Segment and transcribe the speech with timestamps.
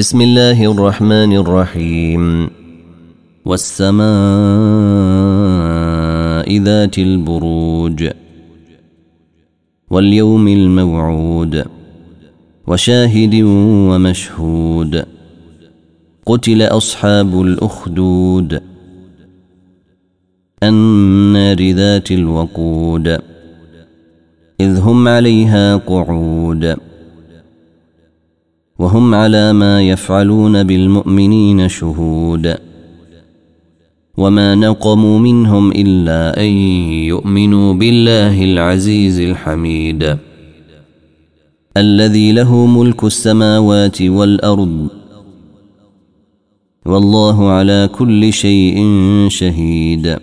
[0.00, 2.50] بسم الله الرحمن الرحيم
[3.44, 4.08] والسماء
[6.58, 8.10] ذات البروج
[9.90, 11.64] واليوم الموعود
[12.66, 13.34] وشاهد
[13.90, 15.04] ومشهود
[16.26, 18.60] قتل اصحاب الاخدود
[20.62, 23.08] النار ذات الوقود
[24.60, 26.89] اذ هم عليها قعود
[29.00, 32.56] وهم على ما يفعلون بالمؤمنين شهود
[34.16, 36.52] وما نقموا منهم الا ان
[37.08, 40.18] يؤمنوا بالله العزيز الحميد
[41.76, 44.88] الذي له ملك السماوات والارض
[46.86, 48.76] والله على كل شيء
[49.28, 50.18] شهيد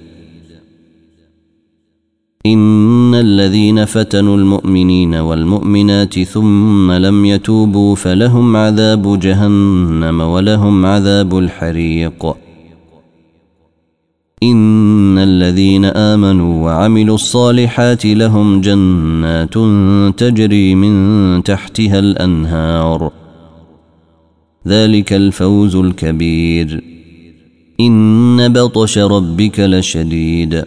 [2.53, 12.25] إن الذين فتنوا المؤمنين والمؤمنات ثم لم يتوبوا فلهم عذاب جهنم ولهم عذاب الحريق.
[14.43, 19.53] إن الذين آمنوا وعملوا الصالحات لهم جنات
[20.19, 23.11] تجري من تحتها الأنهار.
[24.67, 26.83] ذلك الفوز الكبير.
[27.79, 30.65] إن بطش ربك لشديد.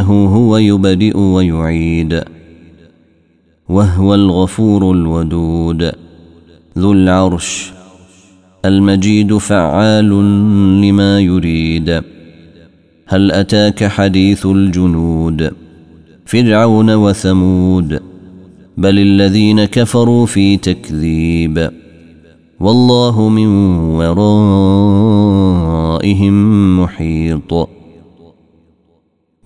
[0.00, 2.24] إنه هو يبدئ ويعيد.
[3.68, 5.92] وهو الغفور الودود.
[6.78, 7.72] ذو العرش.
[8.64, 10.10] المجيد فعال
[10.80, 12.02] لما يريد.
[13.06, 15.52] هل أتاك حديث الجنود؟
[16.26, 18.00] فرعون وثمود.
[18.76, 21.70] بل الذين كفروا في تكذيب.
[22.60, 24.40] والله من ورائهم
[26.80, 27.79] محيط.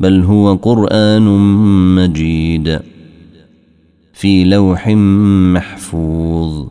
[0.00, 1.23] بل هو قرآن
[1.95, 2.81] مجيد
[4.12, 4.89] في لوح
[5.55, 6.67] محفوظ.